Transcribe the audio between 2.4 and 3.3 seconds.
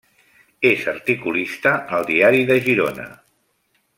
de Girona.